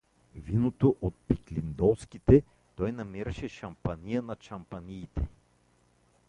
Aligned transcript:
Виното 0.35 0.95
от 1.01 1.15
пиклиндолските 1.27 2.43
той 2.75 2.91
намираше 2.91 3.47
шампания 3.49 4.21
над 4.21 4.43
шампаниите. 4.43 5.27